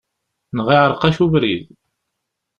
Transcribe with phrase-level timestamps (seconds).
[0.55, 1.63] Neɣ iɛereq-ak ubrid!